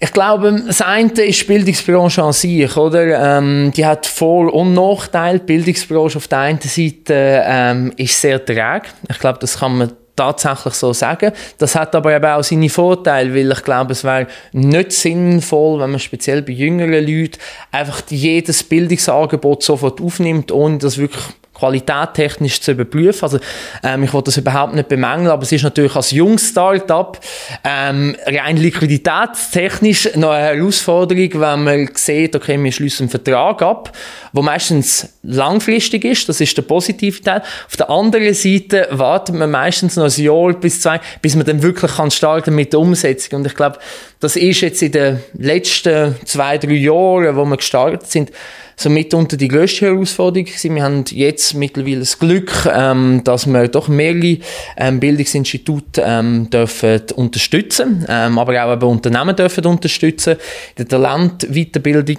Ich 0.00 0.12
glaube, 0.12 0.62
das 0.66 0.82
eine 0.82 1.10
ist 1.10 1.42
die 1.42 1.44
Bildungsbranche 1.44 2.22
an 2.22 2.32
sich, 2.32 2.76
oder? 2.76 3.38
Ähm, 3.38 3.72
die 3.74 3.86
hat 3.86 4.06
Vor- 4.06 4.52
und 4.52 4.74
Nachteile. 4.74 5.38
Die 5.38 5.46
Bildungsbranche 5.46 6.18
auf 6.18 6.28
der 6.28 6.38
einen 6.40 6.60
Seite 6.60 7.42
ähm, 7.46 7.92
ist 7.96 8.20
sehr 8.20 8.44
träge. 8.44 8.82
Ich 9.08 9.18
glaube, 9.18 9.38
das 9.38 9.58
kann 9.58 9.78
man 9.78 9.92
tatsächlich 10.16 10.74
so 10.74 10.92
sagen. 10.92 11.32
Das 11.58 11.74
hat 11.74 11.94
aber 11.94 12.14
eben 12.14 12.24
auch 12.24 12.42
seine 12.42 12.68
Vorteile, 12.68 13.34
weil 13.34 13.50
ich 13.50 13.62
glaube, 13.62 13.92
es 13.92 14.04
wäre 14.04 14.26
nicht 14.52 14.92
sinnvoll, 14.92 15.80
wenn 15.80 15.90
man 15.90 16.00
speziell 16.00 16.42
bei 16.42 16.52
jüngeren 16.52 17.04
Leuten 17.06 17.38
einfach 17.70 18.02
jedes 18.10 18.62
Bildungsangebot 18.62 19.62
sofort 19.62 20.00
aufnimmt, 20.00 20.52
ohne 20.52 20.78
das 20.78 20.98
wirklich 20.98 21.24
qualitättechnisch 21.64 22.60
zu 22.60 22.72
überprüfen. 22.72 23.22
Also, 23.22 23.38
ähm, 23.82 24.02
ich 24.02 24.12
wollte 24.12 24.26
das 24.26 24.36
überhaupt 24.36 24.74
nicht 24.74 24.88
bemängeln, 24.88 25.28
aber 25.28 25.42
es 25.42 25.52
ist 25.52 25.62
natürlich 25.62 25.96
als 25.96 26.10
junges 26.10 26.50
Startup 26.50 27.18
ähm, 27.64 28.14
rein 28.26 28.56
liquiditätstechnisch 28.56 30.16
noch 30.16 30.30
eine 30.30 30.58
Herausforderung, 30.58 31.30
wenn 31.40 31.64
man 31.64 31.90
sieht, 31.94 32.36
okay, 32.36 32.62
wir 32.62 32.72
schließen 32.72 33.04
einen 33.04 33.10
Vertrag 33.10 33.62
ab, 33.62 33.92
wo 34.32 34.42
meistens 34.42 35.08
langfristig 35.22 36.04
ist, 36.04 36.28
das 36.28 36.40
ist 36.40 36.56
der 36.56 36.62
positive 36.62 37.22
Teil. 37.22 37.42
Auf 37.66 37.76
der 37.76 37.88
anderen 37.88 38.34
Seite 38.34 38.88
wartet 38.90 39.34
man 39.34 39.50
meistens 39.50 39.96
noch 39.96 40.04
ein 40.04 40.22
Jahr 40.22 40.52
bis 40.54 40.80
zwei, 40.80 41.00
bis 41.22 41.34
man 41.34 41.46
dann 41.46 41.62
wirklich 41.62 41.92
kann 41.92 42.10
starten 42.10 42.54
mit 42.54 42.72
der 42.72 42.80
Umsetzung. 42.80 43.40
Und 43.40 43.46
ich 43.46 43.54
glaube, 43.54 43.78
das 44.20 44.36
ist 44.36 44.60
jetzt 44.60 44.82
in 44.82 44.92
den 44.92 45.20
letzten 45.34 46.16
zwei, 46.24 46.58
drei 46.58 46.72
Jahren, 46.72 47.36
wo 47.36 47.44
wir 47.44 47.56
gestartet 47.56 48.10
sind, 48.10 48.30
so 48.76 48.90
mitunter 48.90 49.36
die 49.36 49.48
grösste 49.48 49.86
Herausforderung 49.86 50.46
gewesen. 50.46 50.74
Wir 50.74 50.82
haben 50.82 51.04
jetzt 51.10 51.54
mittlerweile 51.54 52.00
das 52.00 52.18
Glück, 52.18 52.52
ähm, 52.72 53.22
dass 53.24 53.46
wir 53.46 53.68
doch 53.68 53.88
mehrere 53.88 54.38
ähm, 54.76 55.00
Bildungsinstitute 55.00 56.02
ähm, 56.04 56.50
dürfen 56.50 57.02
unterstützen, 57.14 58.04
ähm, 58.08 58.38
aber 58.38 58.64
auch 58.64 58.82
Unternehmen 58.82 59.36
dürfen 59.36 59.66
unterstützen, 59.66 60.32
in 60.32 60.38
der 60.78 60.88
Talentweiterbildung 60.88 62.18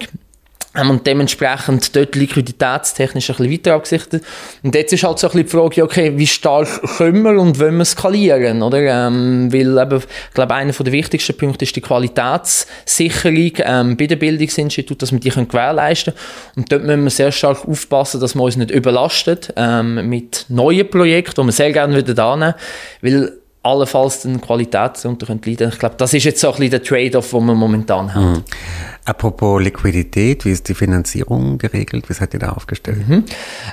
haben 0.75 0.89
und 0.89 1.08
dementsprechend 1.08 1.96
dort 1.96 2.15
liquiditätstechnisch 2.15 3.29
ein 3.29 3.36
bisschen 3.38 3.51
weiter 3.51 3.74
abgesichtet. 3.75 4.24
Und 4.63 4.75
jetzt 4.75 4.94
ist 4.94 5.03
halt 5.03 5.20
so 5.20 5.27
ein 5.27 5.32
bisschen 5.32 5.48
die 5.48 5.51
Frage, 5.51 5.84
okay, 5.84 6.13
wie 6.15 6.27
stark 6.27 6.67
können 6.98 7.24
wir 7.24 7.39
und 7.39 7.60
wollen 7.60 7.77
wir 7.77 7.86
skalieren, 7.86 8.62
oder? 8.62 8.79
Ähm, 8.79 9.51
weil 9.51 9.77
eben, 9.77 10.00
ich 10.00 10.34
glaube, 10.34 10.53
einer 10.53 10.72
der 10.72 10.91
wichtigsten 10.91 11.38
Punkte 11.38 11.65
ist 11.65 11.75
die 11.75 11.82
Qualitätssicherung 11.82 13.51
ähm, 13.60 13.98
bei 13.98 14.08
den 14.08 14.20
Bildungsinstituten, 14.20 15.00
dass 15.00 15.12
wir 15.12 15.20
die 15.20 15.29
können 15.29 15.48
gewährleisten 15.48 16.13
können. 16.13 16.55
Und 16.58 16.72
dort 16.72 16.84
müssen 16.84 17.03
wir 17.03 17.10
sehr 17.10 17.32
stark 17.32 17.67
aufpassen, 17.67 18.20
dass 18.20 18.36
wir 18.36 18.44
uns 18.44 18.58
nicht 18.58 18.72
überlastet 18.72 19.53
ähm, 19.55 20.10
mit 20.10 20.46
neuen 20.50 20.89
Projekten, 20.89 21.41
die 21.41 21.48
wir 21.48 21.51
sehr 21.51 21.72
gerne 21.72 21.96
wieder 21.96 22.24
annehmen, 22.24 22.55
weil 23.01 23.34
allenfalls 23.65 24.22
den 24.22 24.39
Qualität 24.39 24.91
darunter 25.03 25.27
leiden 25.27 25.70
Ich 25.70 25.79
glaube, 25.79 25.96
das 25.98 26.13
ist 26.13 26.24
jetzt 26.24 26.39
so 26.39 26.50
ein 26.50 26.53
bisschen 26.53 26.72
der 26.72 26.84
Trade-off, 26.84 27.32
den 27.32 27.46
wir 27.46 27.55
momentan 27.55 28.13
haben. 28.13 28.32
Mhm. 28.34 28.44
Apropos 29.08 29.62
Liquidität, 29.62 30.46
wie 30.46 30.52
ist 30.52 30.68
die 30.68 30.74
Finanzierung 30.74 31.60
geregelt? 31.60 32.10
Wie 32.10 32.14
seid 32.14 32.34
ihr 32.34 32.40
da 32.40 32.54
aufgestellt? 32.54 33.08
Mhm. 33.08 33.24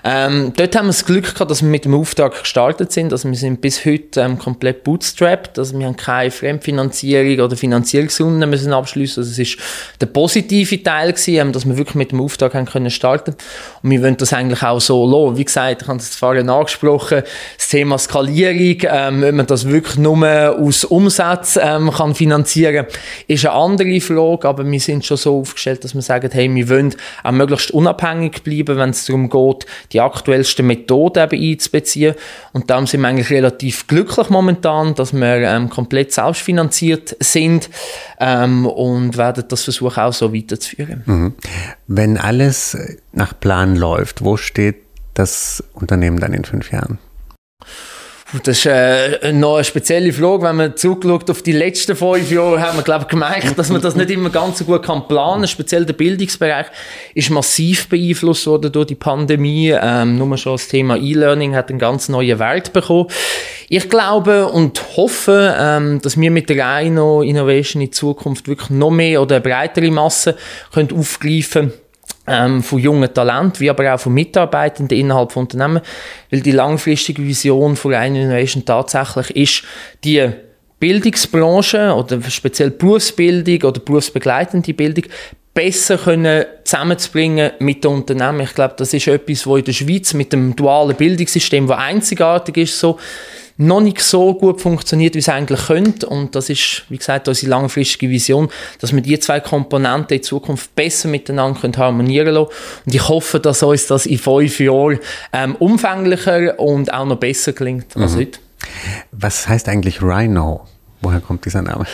Ähm, 0.05 0.53
dort 0.55 0.77
haben 0.77 0.85
wir 0.85 0.91
das 0.91 1.07
Glück 1.07 1.33
gehabt, 1.33 1.51
dass 1.51 1.63
wir 1.63 1.71
mit 1.71 1.87
dem 1.87 1.95
Auftrag 1.95 2.39
gestartet 2.39 2.93
sind. 2.93 3.13
Also 3.13 3.31
wir 3.31 3.37
sind 3.39 3.63
bis 3.63 3.87
heute 3.87 4.21
ähm, 4.21 4.39
komplett 4.39 4.85
bootstrapped. 4.85 5.59
Also 5.59 5.79
wir 5.79 5.87
haben 5.87 5.97
keine 5.97 6.31
Fremdfinanzierung 6.31 7.47
oder 7.47 7.57
Finanzierungsrunden 7.57 8.51
müssen 8.51 8.75
abschließen. 8.75 9.23
Also 9.23 9.31
es 9.31 9.39
ist 9.39 9.59
der 10.03 10.07
positive 10.07 10.83
Teil 10.83 11.15
gewesen, 11.15 11.37
ähm, 11.37 11.53
dass 11.53 11.65
wir 11.65 11.79
wirklich 11.79 11.95
mit 11.95 12.13
dem 12.13 12.21
Auftrag 12.21 12.53
haben 12.53 12.67
können 12.67 12.91
starten. 12.91 13.35
Und 13.83 13.91
wir 13.91 14.03
wollen 14.03 14.19
das 14.19 14.35
eigentlich 14.35 14.63
auch 14.63 14.83
so 14.83 15.07
lassen. 15.07 15.39
Wie 15.39 15.45
gesagt, 15.47 15.81
ich 15.81 15.89
habe 15.89 15.97
das 15.97 16.15
vorhin 16.15 16.51
angesprochen, 16.51 17.23
das 17.57 17.69
Thema 17.71 17.97
Skalierung, 17.97 18.83
ähm, 18.83 19.23
wenn 19.23 19.37
man 19.37 19.47
das 19.47 19.67
wirklich 19.67 19.97
nur 19.97 20.13
aus 20.61 20.85
Umsatz 20.85 21.59
ähm, 21.59 21.91
kann 21.91 22.15
finanzieren, 22.15 22.85
ist 23.29 23.47
eine 23.47 23.55
andere 23.55 23.99
Frage. 24.03 24.47
Aber 24.47 24.71
wir 24.71 24.81
sind 24.81 25.07
schon 25.07 25.22
so 25.23 25.41
aufgestellt, 25.41 25.85
dass 25.85 25.95
wir 25.95 26.03
sagen, 26.03 26.31
hey, 26.33 26.53
wir 26.55 26.69
wollen 26.69 26.95
auch 27.23 27.33
möglichst 27.33 27.71
unabhängig 27.71 28.43
bleiben, 28.43 28.77
wenn 28.77 28.91
es 28.91 29.07
darum 29.07 29.31
geht, 29.31 29.67
die 29.93 30.01
aktuellsten 30.01 30.67
Methoden 30.67 31.23
eben 31.31 31.53
einzubeziehen. 31.53 32.15
Und 32.53 32.71
darum 32.71 32.87
sind 32.87 33.01
wir 33.01 33.09
eigentlich 33.09 33.31
relativ 33.31 33.87
glücklich 33.87 34.29
momentan, 34.31 34.95
dass 34.95 35.13
wir 35.13 35.37
ähm, 35.37 35.71
komplett 35.71 36.13
selbstfinanziert 36.13 37.17
sind 37.21 37.71
ähm, 38.21 38.67
und 38.67 39.17
werden 39.17 39.45
das 39.49 39.65
versuchen 39.65 40.03
auch 40.03 40.13
so 40.13 40.35
weiterzuführen. 40.35 41.03
Mhm. 41.07 41.35
Wenn 41.87 42.19
alles 42.19 42.77
nach 43.13 43.39
Plan 43.39 43.77
läuft, 43.77 44.25
wo 44.25 44.37
steht 44.37 44.77
das 45.15 45.63
Unternehmen 45.75 46.19
dann 46.19 46.33
in 46.33 46.45
fünf 46.45 46.71
Jahren? 46.73 46.99
Das 48.45 48.57
ist 48.57 48.67
äh, 48.67 49.31
noch 49.33 49.57
eine 49.57 49.65
spezielle 49.65 50.11
Frage. 50.11 50.45
Wenn 50.45 50.57
man 50.57 50.77
zurückschaut 50.77 51.29
auf 51.29 51.43
die 51.43 51.53
letzten 51.53 51.95
fünf 51.95 52.31
Jahre, 52.31 52.63
haben 52.63 52.79
wir, 52.79 52.83
glaube 52.83 53.03
ich, 53.03 53.09
gemerkt, 53.09 53.59
dass 53.59 53.69
man 53.69 53.83
das 53.83 53.95
nicht 53.95 54.09
immer 54.09 54.31
ganz 54.31 54.59
so 54.59 54.65
gut 54.65 54.83
kann 54.83 55.07
planen 55.07 55.43
kann. 55.43 55.49
Speziell 55.49 55.85
der 55.85 55.93
Bildungsbereich 55.93 56.67
ist 57.15 57.29
massiv 57.29 57.89
beeinflusst 57.91 58.47
worden 58.47 58.73
durch 58.73 58.87
die 58.87 58.95
Pandemie. 58.95 59.75
Ähm, 59.79 60.17
nur 60.17 60.39
schon 60.39 60.55
das 60.55 60.69
Thema 60.69 60.97
E-Learning 60.97 61.55
hat 61.55 61.69
eine 61.69 61.79
ganz 61.79 62.09
neue 62.09 62.39
Welt 62.39 62.73
bekommen. 62.73 63.09
Ich 63.69 63.91
glaube 63.91 64.47
und 64.47 64.81
hoffe, 64.97 65.55
ähm, 65.59 66.01
dass 66.01 66.19
wir 66.19 66.31
mit 66.31 66.49
der 66.49 66.57
Rhino 66.57 67.21
Innovation 67.21 67.83
in 67.83 67.93
Zukunft 67.93 68.49
wirklich 68.49 68.71
noch 68.71 68.91
mehr 68.91 69.21
oder 69.21 69.37
eine 69.37 69.43
breitere 69.43 69.91
Masse 69.91 70.37
können 70.73 70.91
aufgreifen 70.93 71.69
können 71.69 71.82
ähm, 72.27 72.63
von 72.63 72.79
jungen 72.79 73.13
Talenten, 73.13 73.61
wie 73.61 73.71
aber 73.71 73.95
auch 73.95 74.01
von 74.01 74.15
Mitarbeitenden 74.15 74.97
innerhalb 74.97 75.33
von 75.33 75.45
Unternehmen, 75.45 75.81
weil 76.31 76.41
die 76.41 76.53
langfristige 76.53 77.23
Vision 77.23 77.77
von 77.77 77.95
Rhino 77.95 78.21
Innovation 78.21 78.65
tatsächlich 78.65 79.37
ist, 79.37 79.65
die 80.05 80.31
Bildungsbranche 80.79 81.95
oder 81.95 82.21
speziell 82.23 82.71
Berufsbildung 82.71 83.63
oder 83.69 83.81
berufsbegleitende 83.81 84.75
Bildung 84.75 85.05
besser 85.55 85.99
können 85.99 86.45
zusammenzubringen 86.65 87.53
mit 87.59 87.85
den 87.85 87.93
Unternehmen. 87.93 88.41
Ich 88.41 88.55
glaube, 88.55 88.75
das 88.77 88.95
ist 88.95 89.07
etwas, 89.07 89.47
wo 89.47 89.57
in 89.57 89.65
der 89.65 89.73
Schweiz 89.73 90.15
mit 90.15 90.33
dem 90.33 90.57
dualen 90.57 90.97
Bildungssystem, 90.97 91.69
wo 91.69 91.73
einzigartig 91.73 92.57
ist, 92.57 92.79
so 92.79 92.99
noch 93.67 93.81
nicht 93.81 94.01
so 94.01 94.35
gut 94.35 94.61
funktioniert, 94.61 95.15
wie 95.15 95.21
es 95.21 95.29
eigentlich 95.29 95.67
könnte. 95.67 96.09
Und 96.09 96.35
das 96.35 96.51
ist, 96.51 96.85
wie 96.89 96.99
gesagt, 96.99 97.29
unsere 97.29 97.51
langfristige 97.51 98.11
Vision, 98.11 98.49
dass 98.81 98.95
wir 98.95 99.01
die 99.01 99.19
zwei 99.19 99.41
Komponenten 99.41 100.17
in 100.17 100.23
Zukunft 100.23 100.75
besser 100.75 101.09
miteinander 101.09 101.61
können 101.61 101.77
harmonieren 101.77 102.35
lassen. 102.35 102.51
Und 102.87 102.95
ich 102.95 103.09
hoffe, 103.09 103.41
dass 103.41 103.63
uns 103.63 103.87
das 103.87 104.07
in 104.07 104.19
fünf 104.19 104.61
Jahren 104.61 104.99
ähm, 105.33 105.57
umfänglicher 105.57 106.59
und 106.59 106.93
auch 106.93 107.07
noch 107.07 107.17
besser 107.17 107.53
gelingt 107.53 107.97
als 107.97 108.13
mhm. 108.13 108.19
heute. 108.19 108.39
Was 109.13 109.49
heißt 109.49 109.69
eigentlich 109.69 110.03
Rhino? 110.03 110.67
Woher 111.01 111.21
kommt 111.21 111.45
dieser 111.45 111.63
Name? 111.63 111.87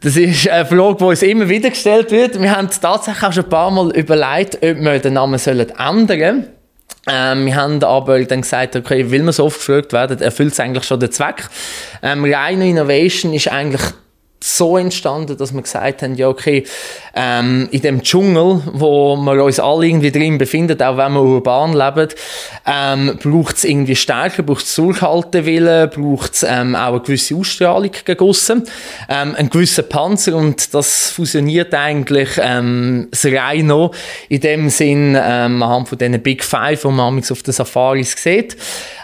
Das 0.00 0.16
ist 0.16 0.48
eine 0.48 0.66
Frage, 0.66 0.96
die 0.98 1.04
uns 1.04 1.22
immer 1.22 1.48
wieder 1.48 1.70
gestellt 1.70 2.10
wird. 2.10 2.40
Wir 2.40 2.54
haben 2.54 2.68
tatsächlich 2.70 3.22
auch 3.22 3.32
schon 3.32 3.44
ein 3.44 3.50
paar 3.50 3.70
Mal 3.70 3.90
überlegt, 3.96 4.56
ob 4.56 4.62
wir 4.62 4.98
den 4.98 5.14
Namen 5.14 5.40
ändern 5.44 6.06
sollen. 6.06 6.46
Ähm, 7.08 7.46
wir 7.46 7.54
haben 7.54 7.82
aber 7.84 8.24
dann 8.24 8.40
gesagt, 8.40 8.74
okay, 8.74 9.10
will 9.10 9.22
man 9.22 9.32
so 9.32 9.44
oft 9.44 9.58
gefragt 9.58 9.92
werden, 9.92 10.20
erfüllt 10.20 10.52
es 10.52 10.60
eigentlich 10.60 10.84
schon 10.84 10.98
den 10.98 11.12
Zweck. 11.12 11.48
Ähm, 12.02 12.24
reine 12.24 12.68
Innovation 12.68 13.32
ist 13.32 13.48
eigentlich 13.48 13.82
so 14.42 14.76
entstanden, 14.76 15.36
dass 15.36 15.54
wir 15.54 15.62
gesagt 15.62 16.02
haben, 16.02 16.14
ja 16.14 16.28
okay, 16.28 16.64
ähm, 17.14 17.68
in 17.70 17.80
dem 17.80 18.02
Dschungel, 18.02 18.62
wo 18.72 19.16
wir 19.16 19.42
uns 19.42 19.58
alle 19.58 19.86
irgendwie 19.86 20.12
drin 20.12 20.38
befinden, 20.38 20.80
auch 20.82 20.96
wenn 20.98 21.14
wir 21.14 21.22
urban 21.22 21.72
leben, 21.72 22.08
ähm, 22.66 23.18
braucht 23.22 23.56
es 23.56 23.64
irgendwie 23.64 23.96
Stärke, 23.96 24.42
braucht 24.42 24.64
es 24.64 24.74
Durchhaltewillen, 24.74 25.90
braucht 25.90 26.34
es 26.34 26.42
ähm, 26.42 26.74
auch 26.74 26.88
eine 26.88 27.00
gewisse 27.00 27.34
Ausstrahlung 27.34 27.92
gegossen, 28.04 28.64
ähm, 29.08 29.34
einen 29.34 29.50
gewissen 29.50 29.88
Panzer 29.88 30.36
und 30.36 30.74
das 30.74 31.10
fusioniert 31.10 31.74
eigentlich 31.74 32.30
ähm, 32.38 33.08
das 33.10 33.24
Rhino 33.24 33.92
in 34.28 34.40
dem 34.40 34.68
Sinn 34.68 35.16
ähm, 35.18 35.62
anhand 35.62 35.88
von 35.88 35.98
diesen 35.98 36.22
Big 36.22 36.44
Five, 36.44 36.82
die 36.82 36.88
man 36.88 37.18
auf 37.18 37.42
den 37.42 37.52
Safaris 37.52 38.14
sieht. 38.16 38.56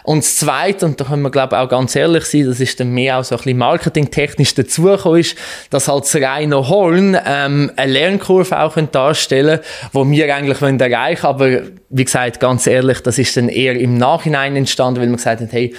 Und 0.05 0.25
das 0.25 0.37
Zweite, 0.37 0.87
und 0.87 1.01
da 1.01 1.05
können 1.05 1.23
wir 1.23 1.31
glaube 1.31 1.59
auch 1.59 1.69
ganz 1.69 1.95
ehrlich 1.95 2.25
sein, 2.25 2.47
das 2.47 2.61
ist 2.61 2.81
dann 2.81 2.91
mehr 2.91 3.19
auch 3.19 3.25
so 3.25 3.35
ein 3.35 3.39
bisschen 3.39 3.59
marketingtechnisch 3.59 4.55
dazugekommen 4.55 5.21
ist, 5.21 5.37
dass 5.71 5.89
halt 5.89 6.05
das 6.05 6.17
reine 6.17 6.69
Horn 6.69 7.17
ähm, 7.25 7.71
eine 7.77 7.93
Lernkurve 7.93 8.61
auch 8.61 8.77
darstellen 8.77 9.61
können, 9.93 10.13
die 10.13 10.19
wir 10.19 10.35
eigentlich 10.35 10.61
wollen 10.61 10.81
erreichen 10.81 11.27
Aber 11.27 11.63
wie 11.89 12.05
gesagt, 12.05 12.41
ganz 12.41 12.67
ehrlich, 12.67 13.01
das 13.01 13.19
ist 13.19 13.37
dann 13.37 13.49
eher 13.49 13.75
im 13.79 13.97
Nachhinein 13.97 14.57
entstanden, 14.57 15.01
weil 15.01 15.09
wir 15.09 15.17
gesagt 15.17 15.41
haben, 15.41 15.49
hey, 15.51 15.75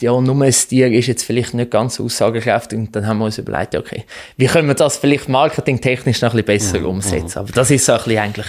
ja, 0.00 0.20
nur 0.20 0.42
ein 0.42 0.52
Tier 0.52 0.90
ist 0.90 1.06
jetzt 1.06 1.24
vielleicht 1.24 1.54
nicht 1.54 1.70
ganz 1.70 1.96
so 1.96 2.04
aussagekräftig. 2.04 2.78
Und 2.78 2.96
dann 2.96 3.06
haben 3.06 3.18
wir 3.18 3.26
uns 3.26 3.38
überlegt, 3.38 3.74
okay, 3.74 4.04
wie 4.36 4.46
können 4.46 4.68
wir 4.68 4.74
das 4.74 4.96
vielleicht 4.96 5.28
marketingtechnisch 5.28 6.22
noch 6.22 6.34
ein 6.34 6.44
bisschen 6.44 6.72
besser 6.72 6.80
mhm. 6.80 6.86
umsetzen? 6.86 7.38
Aber 7.38 7.52
das 7.52 7.70
ist 7.70 7.84
so 7.84 7.92
ein 7.92 7.98
bisschen 7.98 8.18
eigentlich 8.18 8.46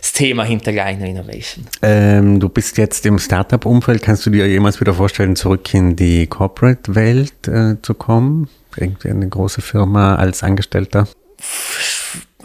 das 0.00 0.12
Thema 0.12 0.44
hinter 0.44 0.76
Reiner 0.76 1.06
Innovation. 1.06 1.66
Ähm, 1.82 2.40
du 2.40 2.48
bist 2.48 2.78
jetzt 2.78 3.04
im 3.06 3.18
Startup-Umfeld. 3.18 4.02
Kannst 4.02 4.26
du 4.26 4.30
dir 4.30 4.46
jemals 4.48 4.80
wieder 4.80 4.94
vorstellen, 4.94 5.36
zurück 5.36 5.72
in 5.74 5.96
die 5.96 6.26
Corporate-Welt 6.26 7.48
äh, 7.48 7.76
zu 7.82 7.94
kommen? 7.94 8.48
Irgendwie 8.76 9.10
eine 9.10 9.28
große 9.28 9.62
Firma 9.62 10.16
als 10.16 10.42
Angestellter? 10.42 11.08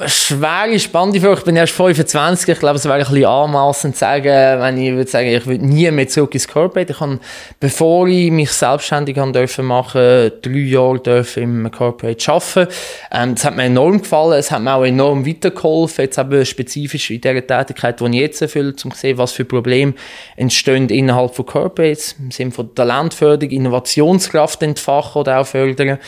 Schwere, 0.08 0.80
spannende 0.80 1.20
Frage. 1.20 1.40
Ich 1.40 1.44
bin 1.46 1.56
erst 1.56 1.74
25. 1.74 2.50
Ich 2.50 2.60
glaube, 2.60 2.78
es 2.78 2.86
wäre 2.86 2.96
ein 2.96 3.00
bisschen 3.00 3.26
anmassend 3.26 3.96
zu 3.96 4.00
sagen, 4.00 4.62
wenn 4.62 4.78
ich 4.78 4.94
würde 4.94 5.10
sagen, 5.10 5.28
ich 5.28 5.46
würde 5.46 5.66
nie 5.66 5.90
mehr 5.92 6.08
zurück 6.08 6.34
ins 6.34 6.48
Corporate. 6.48 6.92
Ich 6.92 7.00
habe, 7.00 7.20
bevor 7.60 8.08
ich 8.08 8.32
mich 8.32 8.52
selbstständig 8.52 9.18
haben 9.18 9.34
dürfen 9.34 9.66
machen, 9.66 10.32
drei 10.42 10.52
Jahre 10.52 11.26
im 11.36 11.70
Corporate 11.72 12.32
arbeiten. 12.32 12.74
Ähm, 13.12 13.36
das 13.36 13.46
hat 13.46 13.56
mir 13.56 13.64
enorm 13.64 14.02
gefallen. 14.02 14.40
Es 14.40 14.52
hat 14.52 14.62
mir 14.62 14.74
auch 14.74 14.86
enorm 14.86 15.26
weitergeholfen. 15.26 16.06
Jetzt 16.06 16.18
eben 16.18 16.46
spezifisch 16.46 17.12
in 17.12 17.22
der 17.22 17.46
Tätigkeit, 17.46 18.00
die 18.00 18.06
ich 18.06 18.16
jetzt 18.16 18.42
erfülle, 18.42 18.74
um 18.84 18.92
zu 18.92 18.98
sehen, 18.98 19.18
was 19.18 19.32
für 19.32 19.46
Probleme 19.46 19.94
entstehen 20.36 20.90
innerhalb 20.90 21.36
von 21.36 21.46
Corporates. 21.46 22.16
Im 22.20 22.32
Sinne 22.32 22.52
von 22.52 22.74
Talentförderung, 22.74 23.54
Innovationskraft 23.54 24.64
entfachen 24.64 25.22
oder 25.22 25.40
auch 25.40 25.48
fördern. 25.48 26.00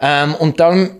Ähm, 0.00 0.34
und 0.36 0.60
darum 0.60 0.90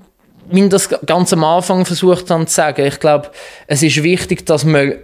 wie 0.51 0.69
das 0.69 0.89
ganz 1.07 1.33
am 1.33 1.45
Anfang 1.45 1.85
versucht 1.85 2.31
habe 2.31 2.47
zu 2.47 2.55
sagen, 2.55 2.85
ich 2.87 3.01
glaube, 3.01 3.31
es 3.67 3.83
ist 3.83 4.03
wichtig, 4.03 4.47
dass 4.47 4.65
man 4.65 4.95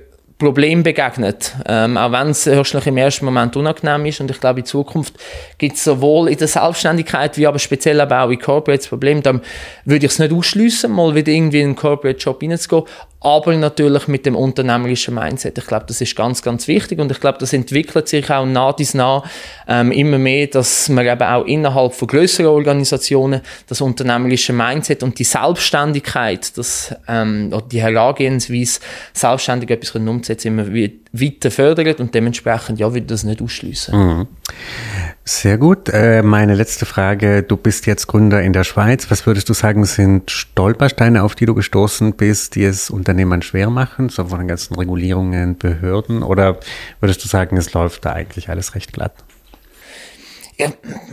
Problem 0.45 0.83
begegnet, 0.83 1.55
ähm, 1.67 1.97
auch 1.97 2.13
wenn 2.13 2.29
es 2.29 2.45
höchstlich 2.45 2.87
im 2.87 2.97
ersten 2.99 3.25
Moment 3.25 3.57
unangenehm 3.57 4.05
ist. 4.07 4.21
Und 4.21 4.31
ich 4.31 4.39
glaube, 4.39 4.61
in 4.61 4.67
Zukunft 4.67 5.15
gibt 5.57 5.77
es 5.77 5.85
sowohl 5.85 6.29
in 6.29 6.37
der 6.37 6.49
Selbstständigkeit 6.49 7.39
wie 7.39 7.47
aber 7.47 7.59
speziell 7.59 8.01
aber 8.01 8.23
auch 8.23 8.31
in 8.31 8.39
Corporates 8.39 8.89
Probleme. 8.89 9.23
Dann 9.23 9.41
würde 9.85 10.05
ich 10.05 10.13
es 10.13 10.19
nicht 10.19 10.33
ausschließen, 10.33 10.93
mal 10.93 11.15
wieder 11.15 11.33
irgendwie 11.33 11.61
in 11.61 11.69
einen 11.69 11.77
Corporate 11.77 12.19
Job 12.19 12.43
reinzugehen 12.43 12.85
aber 13.25 13.57
natürlich 13.57 14.07
mit 14.07 14.27
dem 14.27 14.37
unternehmerischen 14.37 15.15
Mindset. 15.15 15.57
Ich 15.57 15.67
glaube, 15.67 15.87
das 15.89 15.99
ist 16.03 16.15
ganz, 16.15 16.43
ganz 16.43 16.69
wichtig 16.69 16.99
und 16.99 17.11
ich 17.11 17.21
glaube, 17.21 17.39
das 17.39 17.55
entwickelt 17.55 18.07
sich 18.07 18.31
auch 18.31 18.45
nah 18.45 18.75
dies 18.75 18.93
nah 18.93 19.25
ähm, 19.67 19.93
immer 19.93 20.19
mehr, 20.19 20.47
dass 20.47 20.91
man 20.91 21.07
eben 21.07 21.23
auch 21.23 21.47
innerhalb 21.47 21.95
von 21.95 22.07
größeren 22.07 22.49
Organisationen 22.49 23.41
das 23.67 23.81
unternehmerische 23.81 24.53
Mindset 24.53 25.03
und 25.03 25.19
die 25.19 25.25
Selbstständigkeit, 25.25 26.57
das, 26.59 26.95
ähm, 27.09 27.51
die 27.73 27.81
Herangehensweise, 27.81 28.81
selbstständig 29.15 29.71
etwas 29.71 29.95
umzusetzen, 30.35 30.49
immer 30.49 30.67
weiter 31.13 31.51
fördert 31.51 32.01
und 32.01 32.15
dementsprechend 32.15 32.79
ja, 32.79 32.93
würde 32.93 33.07
das 33.07 33.25
nicht 33.25 33.41
ausschließen. 33.41 33.97
Mhm. 33.97 34.27
Sehr 35.25 35.57
gut. 35.57 35.89
Äh, 35.89 36.23
meine 36.23 36.55
letzte 36.55 36.85
Frage. 36.85 37.43
Du 37.43 37.57
bist 37.57 37.87
jetzt 37.87 38.07
Gründer 38.07 38.43
in 38.43 38.53
der 38.53 38.65
Schweiz. 38.65 39.11
Was 39.11 39.27
würdest 39.27 39.49
du 39.49 39.55
sagen, 39.55 39.85
sind 39.85 40.31
Stolpersteine, 40.31 41.23
auf 41.23 41.35
die 41.35 41.47
du 41.47 41.55
gestoßen 41.55 42.15
bist, 42.15 42.57
die 42.57 42.65
es 42.65 42.91
Unternehmern 42.91 43.43
schwer 43.43 43.71
machen, 43.71 44.11
so 44.11 44.27
von 44.27 44.39
den 44.41 44.49
ganzen 44.49 44.75
Regulierungen, 44.75 45.57
Behörden? 45.57 46.23
Oder 46.23 46.59
würdest 47.01 47.25
du 47.25 47.29
sagen, 47.29 47.57
es 47.57 47.73
läuft 47.73 48.05
da 48.05 48.13
eigentlich 48.13 48.49
alles 48.51 48.75
recht 48.75 48.93
glatt? 48.93 49.15
Ja, 50.57 50.69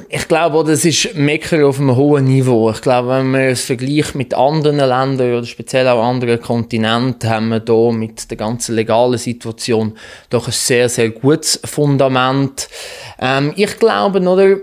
ich 0.08 0.28
glaube, 0.28 0.64
das 0.64 0.86
ist 0.86 1.16
Mecker 1.16 1.66
auf 1.66 1.80
einem 1.80 1.96
hohen 1.96 2.26
Niveau. 2.26 2.70
Ich 2.70 2.82
glaube, 2.82 3.10
wenn 3.10 3.32
man 3.32 3.42
es 3.42 3.66
vergleicht 3.66 4.14
mit 4.14 4.36
anderen 4.36 4.78
Ländern 4.78 5.38
oder 5.38 5.46
speziell 5.46 5.88
auch 5.88 6.04
anderen 6.04 6.40
Kontinenten, 6.40 7.28
haben 7.28 7.50
wir 7.50 7.64
hier 7.66 7.92
mit 7.92 8.30
der 8.30 8.38
ganzen 8.38 8.76
legalen 8.76 9.18
Situation 9.18 9.98
doch 10.30 10.46
ein 10.46 10.54
sehr, 10.54 10.90
sehr 10.90 11.10
gutes 11.10 11.60
Fundament. 11.66 12.70
Ähm, 13.20 13.54
ich 13.56 13.80
glaube, 13.80 14.20
oder, 14.20 14.58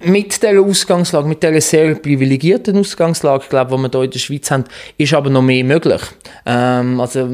mit 0.00 0.42
dieser 0.42 0.60
Ausgangslage, 0.60 1.28
mit 1.28 1.42
dieser 1.42 1.60
sehr 1.60 1.94
privilegierten 1.94 2.76
Ausgangslage, 2.78 3.44
glaube 3.48 3.74
ich, 3.74 3.78
die 3.78 3.82
wir 3.82 3.90
hier 3.90 4.04
in 4.04 4.10
der 4.10 4.18
Schweiz 4.18 4.50
haben, 4.50 4.64
ist 4.98 5.14
aber 5.14 5.30
noch 5.30 5.42
mehr 5.42 5.64
möglich. 5.64 6.02
Ähm, 6.44 7.00
also 7.00 7.28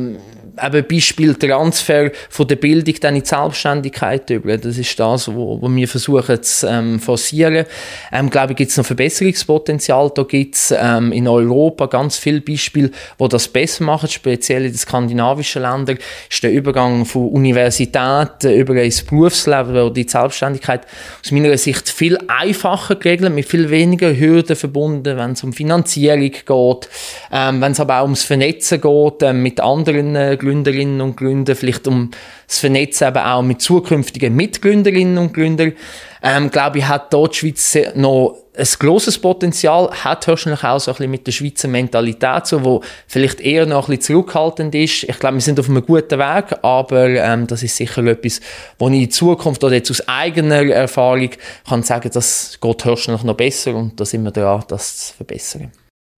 eben 0.60 0.86
Beispiel 0.88 1.34
Transfer 1.34 2.10
von 2.28 2.46
der 2.46 2.56
Bildung 2.56 2.94
dann 3.00 3.16
in 3.16 3.22
die 3.22 3.28
Selbstständigkeit 3.28 4.28
über. 4.30 4.56
Das 4.58 4.76
ist 4.76 4.98
das, 4.98 5.32
wo, 5.32 5.60
wo 5.60 5.68
wir 5.70 5.88
versuchen 5.88 6.42
zu 6.42 6.66
ähm, 6.66 7.00
forcieren. 7.00 7.66
Ähm, 8.12 8.30
glaube 8.30 8.52
ich, 8.52 8.56
gibt 8.58 8.70
es 8.70 8.76
noch 8.76 8.84
Verbesserungspotenzial. 8.84 10.10
Da 10.14 10.22
gibt 10.24 10.54
es 10.54 10.74
ähm, 10.76 11.12
in 11.12 11.26
Europa 11.28 11.86
ganz 11.86 12.18
viele 12.18 12.40
Beispiele, 12.40 12.90
wo 13.18 13.28
das 13.28 13.48
besser 13.48 13.84
machen, 13.84 14.08
speziell 14.08 14.64
in 14.64 14.72
den 14.72 14.78
skandinavischen 14.78 15.62
Ländern. 15.62 15.98
Ist 16.30 16.42
der 16.42 16.52
Übergang 16.52 17.04
von 17.04 17.28
Universität 17.28 18.44
über 18.44 18.74
ins 18.82 19.02
Berufsleben 19.02 19.70
oder 19.70 19.90
die 19.90 20.08
Selbstständigkeit 20.08 20.82
aus 21.22 21.30
meiner 21.30 21.56
Sicht 21.56 21.88
viel 21.88 22.18
einfacher 22.28 22.96
geregelt, 22.96 23.34
mit 23.34 23.46
viel 23.46 23.70
weniger 23.70 24.14
Hürden 24.14 24.56
verbunden, 24.56 25.16
wenn 25.16 25.32
es 25.32 25.42
um 25.42 25.52
Finanzierung 25.52 26.30
geht, 26.30 26.88
ähm, 27.30 27.60
wenn 27.60 27.72
es 27.72 27.80
aber 27.80 28.00
auch 28.00 28.04
ums 28.04 28.24
Vernetzen 28.24 28.80
geht 28.80 29.22
äh, 29.22 29.32
mit 29.32 29.60
anderen 29.60 30.16
äh, 30.16 30.36
Gründerinnen 30.42 31.00
und 31.00 31.16
Gründer, 31.16 31.56
vielleicht 31.56 31.86
um 31.86 32.10
das 32.46 32.58
Vernetzen 32.58 33.08
eben 33.08 33.18
auch 33.18 33.42
mit 33.42 33.62
zukünftigen 33.62 34.34
Mitgründerinnen 34.34 35.18
und 35.18 35.32
Gründern. 35.32 35.72
Ähm, 36.22 36.50
glaube 36.50 36.78
ich, 36.78 36.86
hat 36.86 37.12
dort 37.12 37.34
die 37.34 37.38
Schweiz 37.38 37.78
noch 37.94 38.36
ein 38.56 38.66
grosses 38.78 39.18
Potenzial, 39.18 39.90
hat 39.90 40.26
höchstwahrscheinlich 40.26 40.64
auch 40.64 40.78
so 40.78 40.90
ein 40.90 40.96
bisschen 40.96 41.10
mit 41.10 41.26
der 41.26 41.32
Schweizer 41.32 41.68
Mentalität 41.68 42.46
so, 42.46 42.64
wo 42.64 42.82
vielleicht 43.06 43.40
eher 43.40 43.66
noch 43.66 43.88
ein 43.88 43.96
bisschen 43.96 44.16
zurückhaltend 44.16 44.74
ist. 44.74 45.04
Ich 45.04 45.18
glaube, 45.18 45.36
wir 45.36 45.40
sind 45.40 45.58
auf 45.58 45.68
einem 45.68 45.84
guten 45.84 46.18
Weg, 46.18 46.58
aber 46.62 47.08
ähm, 47.08 47.46
das 47.46 47.62
ist 47.62 47.76
sicher 47.76 48.04
etwas, 48.04 48.40
wo 48.78 48.88
ich 48.88 49.02
in 49.02 49.10
Zukunft 49.10 49.64
oder 49.64 49.74
jetzt 49.74 49.90
aus 49.90 50.06
eigener 50.06 50.66
Erfahrung 50.66 51.30
kann 51.66 51.82
sagen, 51.82 52.10
das 52.12 52.58
geht 52.60 52.84
höchstwahrscheinlich 52.84 53.24
noch 53.24 53.36
besser 53.36 53.74
und 53.74 53.98
da 53.98 54.04
sind 54.04 54.22
wir 54.22 54.32
dran, 54.32 54.62
das 54.68 55.08
zu 55.08 55.14
verbessern. 55.14 55.72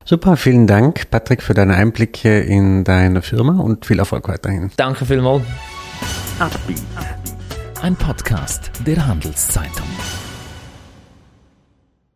Super, 0.07 0.37
vielen 0.37 0.67
Dank, 0.67 1.11
Patrick, 1.11 1.43
für 1.43 1.55
deine 1.55 1.77
Einblicke 1.77 2.41
in 2.41 2.85
deine 2.85 3.23
Firma 3.23 3.61
und 3.61 3.87
viel 3.87 3.99
Erfolg 3.99 4.29
weiterhin. 4.29 4.71
Danke 4.77 5.07
vielmals. 5.07 5.45
Ein 7.81 7.97
Podcast 7.97 8.71
der 8.87 9.07
Handelszeitung. 9.07 9.87